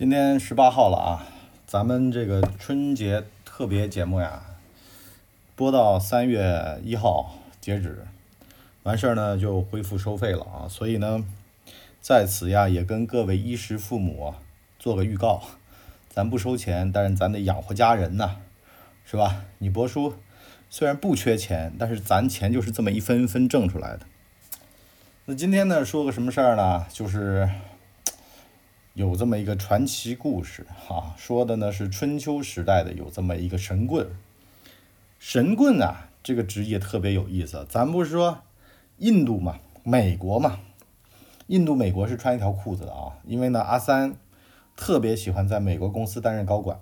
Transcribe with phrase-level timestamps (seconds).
[0.00, 1.26] 今天十八号了啊，
[1.66, 4.42] 咱们这个春节特别节目呀，
[5.54, 8.06] 播到三月一号截止，
[8.82, 11.22] 完事儿呢就恢复收费了啊，所以呢，
[12.00, 14.32] 在此呀也跟各位衣食父母
[14.78, 15.42] 做个预告，
[16.08, 18.36] 咱不收钱，但是咱得养活家人呐，
[19.04, 19.44] 是吧？
[19.58, 20.14] 你博叔
[20.70, 24.06] 虽然不缺钱，但是咱钱就是这么一分一分挣出来的。
[25.26, 26.86] 那今天呢说个什么事儿呢？
[26.88, 27.46] 就是。
[28.94, 34.10] 有这么一个传奇故事哈，说的呢是春秋时代的有这么一个神棍。
[35.20, 37.64] 神棍啊，这个职业特别有意思。
[37.68, 38.42] 咱不是说
[38.98, 40.58] 印度嘛，美国嘛，
[41.46, 43.16] 印度美国是穿一条裤子的啊。
[43.24, 44.16] 因为呢，阿三
[44.74, 46.80] 特别喜欢在美国公司担任高管。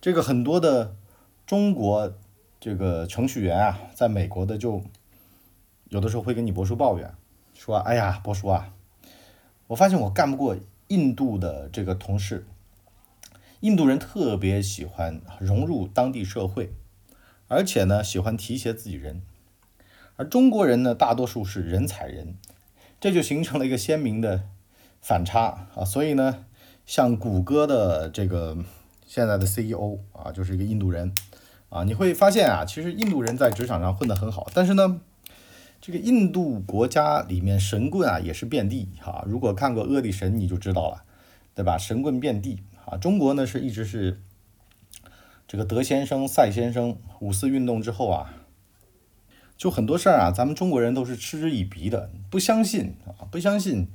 [0.00, 0.96] 这个很多的
[1.46, 2.12] 中国
[2.58, 4.82] 这个程序员啊，在美国的就
[5.88, 7.14] 有的时候会跟你博叔抱怨，
[7.54, 8.74] 说：“哎呀，博叔啊，
[9.68, 10.56] 我发现我干不过。”
[10.92, 12.44] 印度的这个同事，
[13.60, 16.74] 印度人特别喜欢融入当地社会，
[17.48, 19.22] 而且呢喜欢提携自己人，
[20.16, 22.36] 而中国人呢大多数是人踩人，
[23.00, 24.42] 这就形成了一个鲜明的
[25.00, 25.82] 反差啊。
[25.82, 26.44] 所以呢，
[26.84, 28.58] 像谷歌的这个
[29.06, 31.14] 现在的 CEO 啊，就是一个印度人
[31.70, 35.00] 啊，你会发现啊，其实印度人在职场上混得很好，但是呢。
[35.82, 41.02] 这个印度国家里面神棍啊也是遍地哈，如果看过《阿底神》你就知道了，
[41.56, 41.76] 对吧？
[41.76, 42.96] 神棍遍地啊。
[42.96, 44.22] 中国呢是一直是
[45.48, 48.32] 这个德先生、赛先生五四运动之后啊，
[49.56, 53.88] 就很多事儿啊，咱们中国人都是嗤之以鼻的，不相信啊，不相信。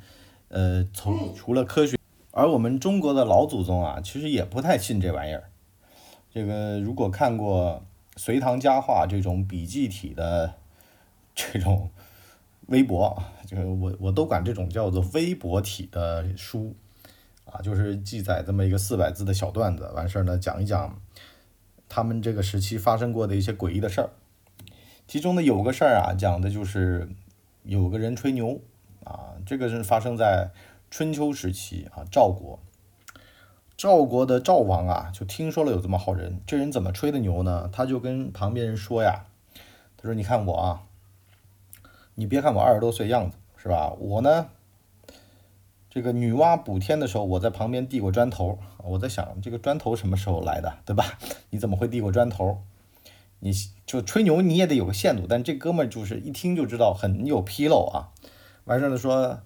[0.49, 1.97] 呃，从除了科学，
[2.31, 5.45] 而我们中国的老祖宗啊，其实也不太信这玩意儿。
[6.29, 7.85] 这个如果看过
[8.21, 10.55] 《隋唐佳话》这种笔记体的。
[11.39, 11.91] 这种
[12.65, 16.75] 微博，就是我我都管这种叫做微博体的书
[17.45, 20.99] 啊，就是记载这么一个四百字的小段子，完事儿呢讲一讲
[21.87, 24.09] 他们这个时期发生过的一些诡异的事儿。
[25.07, 27.07] 其中呢有个事儿啊，讲的就是
[27.61, 28.59] 有个人吹牛
[29.03, 30.49] 啊，这个是发生在
[30.89, 32.59] 春秋时期啊，赵国。
[33.77, 37.69] 赵国的赵王啊，就听说了有这么好人，这人怎么吹的牛呢？
[37.71, 39.27] 他就跟旁边人说呀，
[39.95, 40.81] 他说：“你看我啊。”
[42.19, 43.93] 你别看我二十多岁样子，是吧？
[43.99, 44.49] 我呢，
[45.87, 48.57] 这个女娲补天的时候，我在旁边递过砖头。
[48.83, 51.05] 我在想，这个砖头什么时候来的，对吧？
[51.51, 52.63] 你怎么会递过砖头？
[53.41, 53.53] 你
[53.85, 55.27] 就吹牛，你也得有个限度。
[55.29, 58.09] 但这哥们儿就是一听就知道很有纰漏啊。
[58.63, 59.41] 完事儿了说，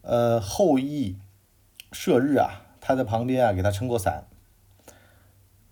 [0.00, 1.18] 呃，后羿
[1.92, 4.24] 射日啊，他在旁边啊给他撑过伞。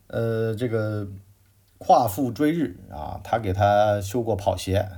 [0.08, 1.08] 呃，这个
[1.78, 4.90] 夸父追日啊，他给他修过跑鞋。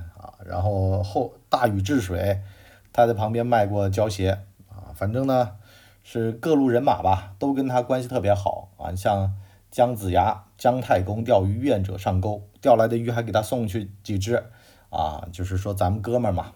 [0.47, 2.41] 然后后大禹治水，
[2.93, 4.39] 他在旁边卖过胶鞋
[4.69, 5.51] 啊，反正呢
[6.03, 8.95] 是各路人马吧，都跟他关系特别好啊。
[8.95, 9.33] 像
[9.71, 14.43] 姜子牙、姜太公钓鱼，愿者上钩，钓来的鱼还给他送去几只
[14.89, 16.51] 啊，就是说咱们哥们儿嘛。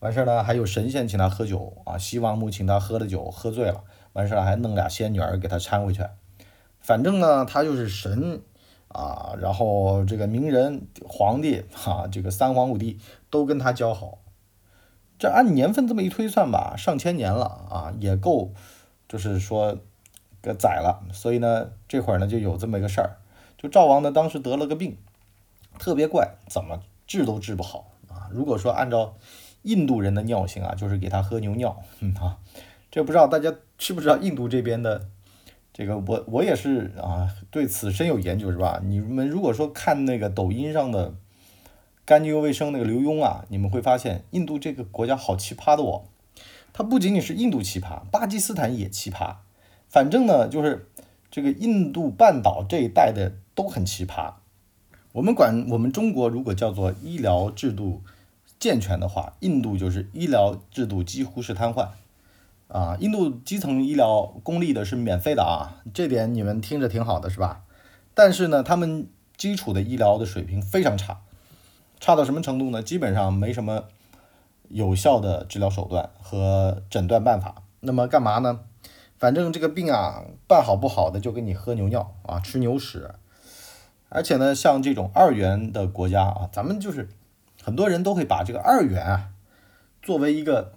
[0.00, 3.84] 完事儿呢，还有神仙请他喝酒啊，西王母请他喝了酒，喝醉了，
[4.14, 6.04] 完事儿还弄俩仙女儿给他搀回去。
[6.80, 8.42] 反正呢，他就是神。
[8.92, 12.98] 啊，然后这个名人、皇帝，哈，这个三皇五帝
[13.30, 14.18] 都跟他交好，
[15.18, 18.52] 这按年份这么一推算吧，上千年了啊，也够，
[19.08, 19.78] 就是说，
[20.42, 21.02] 给宰了。
[21.12, 23.16] 所以呢，这会儿呢就有这么一个事儿，
[23.56, 24.98] 就赵王呢当时得了个病，
[25.78, 28.28] 特别怪，怎么治都治不好啊。
[28.30, 29.14] 如果说按照
[29.62, 32.38] 印度人的尿性啊，就是给他喝牛尿，嗯啊，
[32.90, 35.08] 这不知道大家知不知道印度这边的。
[35.72, 38.80] 这个我我也是啊，对此深有研究是吧？
[38.84, 41.14] 你们如果说看那个抖音上的
[42.04, 46.04] 干净又卫生那个刘墉啊，你们会发现印度这个国家好奇葩的哦。
[46.74, 49.36] 它不仅仅是印度奇葩，巴基斯坦也奇葩。
[49.88, 50.88] 反正呢，就是
[51.30, 54.34] 这个印度半岛这一带的都很奇葩。
[55.12, 58.02] 我们管我们中国如果叫做医疗制度
[58.58, 61.88] 健全的话，印度就是医疗制度几乎是瘫痪。
[62.72, 67.64] 啊，印度基层医疗公立的是免费的啊，这点你们听着挺好的是吧？
[68.14, 71.20] 但是呢，他们基础的医疗的水平非常差，
[72.00, 72.82] 差到什么程度呢？
[72.82, 73.84] 基本上没什么
[74.70, 77.56] 有效的治疗手段和诊断办法。
[77.80, 78.60] 那么干嘛呢？
[79.18, 83.10] 反正这个病啊，办好不好的就给你喝牛尿啊，吃牛屎。
[84.08, 87.10] 而且呢，像这种二元的国家啊，咱们就是
[87.62, 89.28] 很多人都会把这个二元啊
[90.00, 90.72] 作为一个。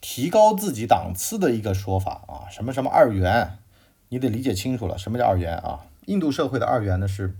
[0.00, 3.58] 提高自己档次的一个说法啊，什么什么二元，
[4.08, 5.86] 你得理解清楚了，什么叫二元啊？
[6.06, 7.36] 印度社会的二元呢，是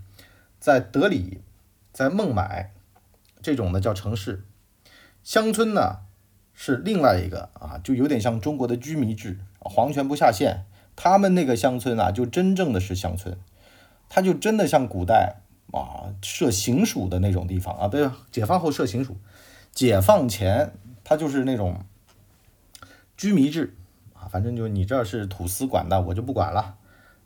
[0.59, 1.41] 在德里、
[1.91, 2.71] 在孟买
[3.41, 4.43] 这种呢叫城市，
[5.23, 6.01] 乡村呢
[6.53, 10.65] 是另外一个啊，就有点像中国的居民制皇权不下线，
[10.95, 13.37] 他们那个乡村啊，就真正的是乡村，
[14.09, 15.37] 他就真的像古代
[15.71, 19.17] 啊设行署的那种地方啊，对，解放后设行署，
[19.71, 20.73] 解放前
[21.03, 21.85] 他就是那种
[23.19, 23.75] 居民制
[24.13, 26.77] 啊，反正就你这是土司管的，我就不管了，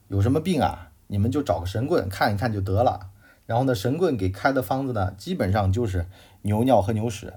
[0.07, 3.11] 有什么病啊，你们就找个神棍看一看就得了。
[3.45, 6.07] 然后呢，神棍给开的方子呢，基本上就是
[6.41, 7.33] 牛尿和牛屎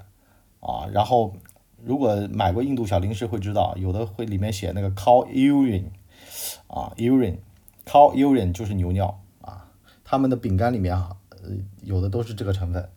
[0.60, 1.36] 啊，然后。
[1.84, 5.84] 如果买过印度小零食会知道，有的会里面写那个 cow urine，
[6.66, 9.68] 啊 urine，cow urine 就是牛尿啊。
[10.02, 11.50] 他们的饼干里面啊，呃，
[11.82, 12.88] 有的都是这个成分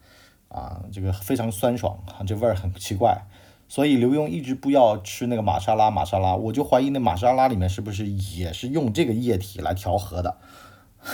[0.48, 3.22] 啊，这个非常酸爽，这味儿很奇怪。
[3.69, 10.38] 所以刘墉一直不要吃那个玛莎拉，玛莎拉，我就怀疑那玛莎拉里面是不是也是用这个液体来调和的。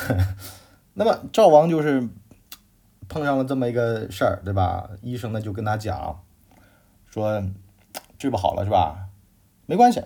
[0.95, 2.09] 那么赵王就是
[3.07, 4.89] 碰上了这么一个事儿，对吧？
[5.03, 6.23] 医生呢就跟他讲
[7.05, 7.43] 说。
[8.17, 9.09] 治不好了是吧？
[9.65, 10.01] 没关系，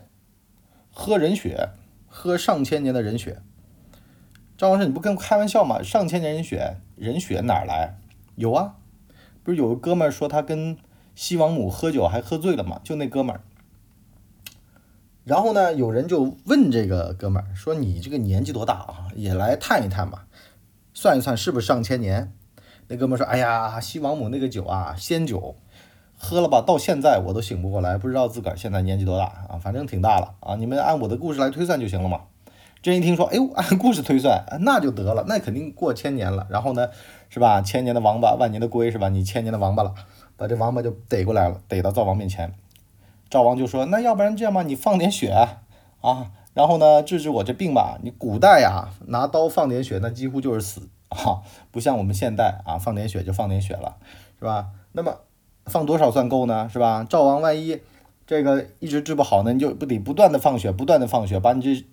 [0.92, 1.70] 喝人血，
[2.08, 3.40] 喝上千年的人血。
[4.58, 5.82] 赵王说：“你不跟开玩笑吗？
[5.84, 8.00] 上千年人血，人血哪来？
[8.36, 8.78] 有啊，
[9.44, 10.76] 不是有个哥们儿说他跟
[11.20, 12.80] 西王母喝酒还喝醉了嘛？
[12.82, 13.42] 就那哥们儿。
[15.26, 19.08] 然后呢，有人就问这个哥们儿说：‘你这个年纪多大啊？
[19.18, 20.28] 也来探一探吧，
[20.94, 22.32] 算一算是不是上千年？’
[22.88, 25.58] 那哥们儿说：‘哎呀，西王母那个酒啊，仙酒。’
[26.18, 30.56] 喝了吧，到现在我都醒不过来，不知道自个儿现在年纪多大啊，反正挺大了啊。
[30.56, 32.22] 你们按我的故事来推算就行了嘛。
[32.82, 36.48] 这一听说，哎呦， 按故事推算，那就得了，那肯定过千年了。
[36.50, 36.88] 然后呢，
[37.28, 37.62] 是吧？
[37.62, 39.10] 千年的王八，万年的龟，是吧？
[39.10, 39.94] 你千年的王八了，
[40.40, 42.54] 把这王八就逮过来了，逮到赵王面前。
[43.30, 45.32] 赵王就说，那要不然这样吧，你放点血
[46.02, 48.00] 啊，然后呢治治我这病吧。
[48.02, 53.98] 你古代呀，拿刀放点血，那几乎就是死啊，不像我们现代啊，放点血就放点血了，
[54.40, 54.70] 是吧？
[54.94, 55.20] 那么。
[55.66, 56.68] 放多少算够呢？
[56.68, 57.06] 是吧？
[57.08, 57.80] 赵王万一
[58.26, 61.86] 这个一直治不好呢，你就不得不断的放血，不断的放血，把你这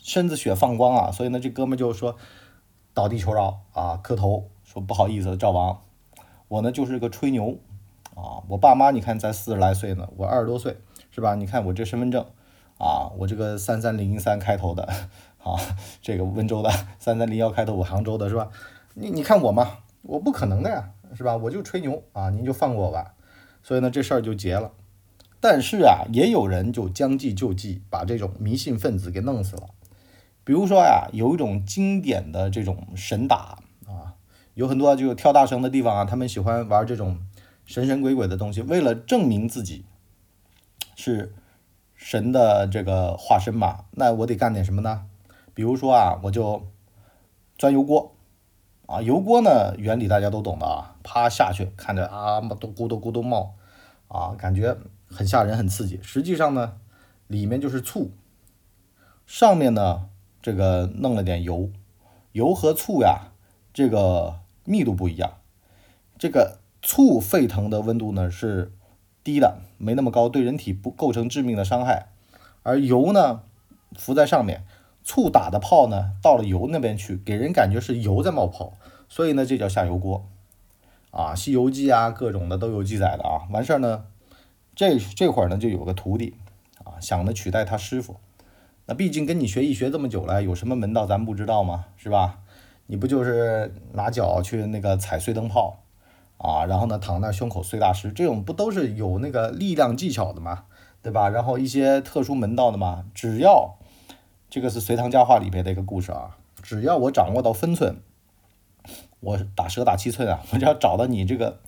[0.00, 1.10] 身子血放光啊！
[1.10, 2.16] 所以呢，这哥们就说
[2.94, 5.78] 倒地求饶啊，磕头说不好意思，赵王，
[6.46, 7.58] 我呢就是个吹牛
[8.18, 10.76] 啊，我爸妈你看才四十来岁呢，我二十多岁
[11.12, 11.36] 是吧？
[11.36, 12.26] 你看我这身份证
[12.76, 14.82] 啊，我这个三三零三开头的
[15.38, 15.54] 啊，
[16.02, 16.68] 这个温州的
[16.98, 18.50] 三三零幺开头，我杭州的是吧？
[18.94, 21.36] 你你看我嘛，我不可能的呀，是吧？
[21.36, 23.14] 我就吹牛啊，您就放过我吧。
[23.62, 24.72] 所以呢，这事儿就结了。
[25.40, 29.68] 但是啊，也有人就将计就计，把这种迷信分子给弄死了。
[30.42, 34.18] 比如说呀，有一种经典的这种神打啊，
[34.54, 37.18] 有很多就跳大绳的地方啊，他们喜欢玩这种
[37.68, 39.84] 神神鬼鬼的东西，为了证明自己
[40.96, 41.34] 是
[41.94, 43.84] 神的这个化身嘛。
[43.90, 45.04] 那我得干点什么呢？
[45.52, 46.66] 比如说啊，我就
[47.58, 48.14] 钻油锅。
[48.86, 53.54] 啊，油锅呢，原理大家都懂的啊，啪下去，看着啊，都咕嘟咕嘟冒，
[54.08, 54.74] 啊，感觉
[55.06, 56.00] 很吓人，很刺激。
[56.02, 56.78] 实际上呢，
[57.26, 58.12] 里面就是醋，
[59.26, 60.08] 上面呢
[60.40, 61.70] 这个弄了点油，
[62.32, 63.32] 油和醋呀，
[63.74, 65.34] 这个密度不一样。
[66.16, 68.72] 这个醋沸腾的温度呢是
[69.24, 72.08] 低的，没那么高，对人体不构成致命的伤害，
[72.62, 73.42] 而油呢
[73.96, 74.64] 浮在上面。
[75.04, 78.74] 醋打的泡呢，到了油那边去，给人感觉是油在冒泡，
[79.08, 80.28] 所以呢，这叫下油锅，
[81.10, 83.48] 啊，《西游记》啊，各种的都有记载的啊。
[83.50, 84.04] 完事儿呢，
[84.74, 86.34] 这这会儿呢，就有个徒弟
[86.84, 88.16] 啊，想着取代他师傅。
[88.84, 91.86] 那毕竟跟你学艺学这么久了，有什么门道咱不知道吗？
[91.96, 92.40] 是吧？
[92.84, 95.78] 你不就是拿脚去那个踩碎灯泡
[96.38, 100.64] 啊，然后呢躺那胸口碎大石，这种不都是有那个力量技巧的吗？
[101.02, 101.28] 对吧？
[101.28, 103.76] 然后一些特殊门道的嘛，只要。
[104.50, 107.96] 这个是《隋唐佳话》里边的一个故事啊，只要我掌握到分寸，
[109.20, 111.60] 我打蛇打七寸啊，我只要找到你这个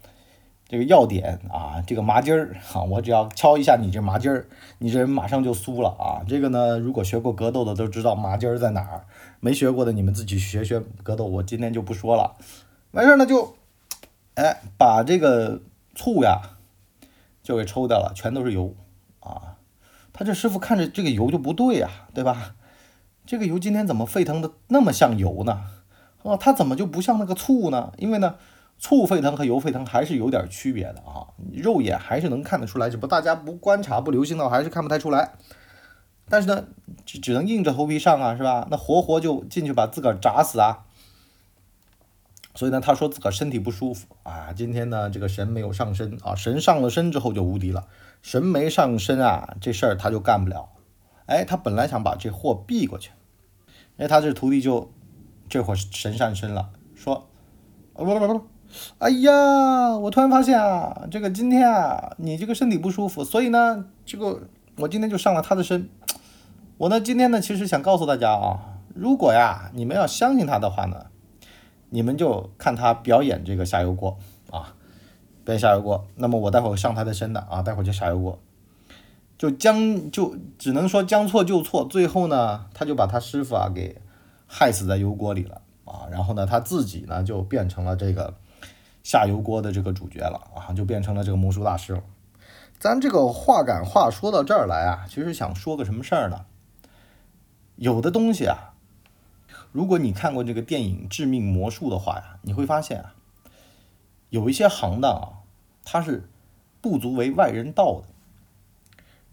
[0.67, 4.49] 这个要点啊，这个麻筋儿啊，我只要敲一下你这麻筋儿，
[4.79, 6.25] 你这人马上就酥了啊。
[6.27, 9.05] 这个呢，如果学过格斗的都知道麻筋儿在哪儿，
[9.41, 12.37] 没学过的你们自己学学格斗，我今天就不说了。
[12.93, 13.57] 完事儿呢就，
[14.41, 15.61] 哎，把这个
[15.95, 16.41] 醋呀
[17.43, 18.75] 就给抽掉了，全都是油
[19.21, 19.59] 啊。
[20.15, 22.55] 他这师傅看着这个油就不对呀，对吧？
[23.27, 25.61] 这个油今天怎么沸腾的那么像油呢？
[26.23, 27.93] 哦，它怎么就不像那个醋呢？
[27.99, 28.37] 因为呢，
[28.79, 35.33] 醋沸腾和油沸腾还是有点区别的啊，肉眼还是能看得出来，只不过大家不观察、不留心的话，还是看不太出来。
[36.31, 36.65] 但是呢，
[37.05, 38.67] 只只能硬着头皮上啊，是吧？
[38.71, 40.87] 那活活就进去把自个儿炸死啊！
[42.55, 47.87] 所以呢，他说自个儿身体不舒服啊，今天呢，这个神没有上身啊，神上了身之后就无敌了，
[48.23, 50.71] 神没上身啊，这事儿他就干不了。
[51.27, 53.13] 哎，他本来想把这货避过去。
[53.99, 54.91] 哎，他这徒弟就
[55.49, 57.29] 这会神上身了，说，
[57.93, 58.47] 不不不不，
[58.99, 65.89] 哎呀，我突然发现啊，这个今天啊，你这个身体不舒服，所以呢，这个我今天就上了他的身，
[66.79, 71.07] 我呢今天呢其实想告诉大家啊，如果呀你们要相信他的话呢，
[71.91, 74.17] 你们就看他表演这个下油锅
[74.51, 74.75] 啊，
[75.45, 76.07] 表演下油锅。
[76.17, 78.39] 那么我待会上他的身的啊，待会儿就下油锅，
[79.37, 84.01] 就将就只能说将错就错，最后呢他就把他师傅啊给
[84.47, 88.35] 害死在油锅里了啊，然后呢他自己呢就变成了这个
[89.03, 92.03] 下油锅的这个主角了啊，就变成了这个魔术大师了。
[92.79, 96.47] 咱这个话赶话说到这儿来啊，其实想说个什么事儿呢？
[97.77, 98.70] 有的东西啊，
[99.73, 103.15] 如果你看过这个电影《致命魔术》的话呀，你会发现啊，
[104.29, 105.47] 有一些行当啊，
[105.85, 106.29] 它是
[106.81, 108.09] 不足为外人道的。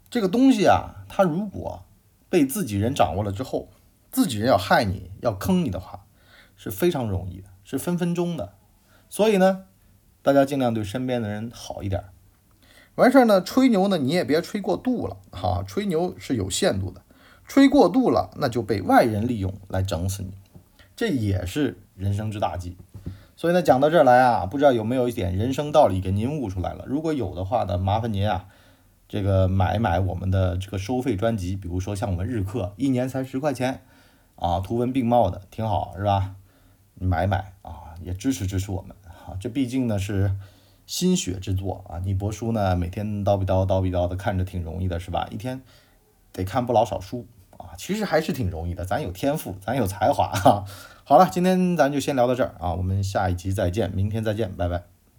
[0.10, 1.84] 这个东西啊，它如果
[2.30, 3.70] 被自己人掌握了之后，
[4.12, 6.06] 自己人要害你要坑你的话，
[6.56, 8.54] 是非常容易的，是分分钟的。
[9.10, 9.66] 所以呢，
[10.22, 12.04] 大家尽量对身边的人好一点。
[12.96, 17.02] 完事儿呢，吹牛呢，你也别吹过度了哈，吹牛是有限度的，
[17.48, 20.32] 吹过度了，那就被外人利用来整死你，
[20.96, 22.78] 这也是人生之大忌。
[23.36, 26.84] 所以呢，讲到这儿来啊，不知道有没有一点人生道理给您悟出来了？
[26.86, 28.46] 如果有的话呢，麻烦您啊，
[29.08, 33.82] 这个买买我们的这个收费专辑，比如说像我们日课，一年才十块钱
[34.36, 36.36] 啊，图文并茂的，挺好，是吧？
[36.96, 40.32] 你买买啊，也支持支持我们啊，这毕竟呢是。
[40.88, 42.00] 心血之作啊！
[42.06, 45.28] 你博书呢，每天叨逼叨叨逼叨的，看着挺容易的，是吧？
[45.30, 45.62] 一天
[46.32, 47.28] 得看不老少书
[47.58, 48.86] 啊，其实还是挺容易的。
[48.86, 50.64] 咱有天赋，咱有才华哈。
[51.04, 54.97] 好了，今天咱就先聊到这儿啊，我们下一集再见，明天再见，拜拜。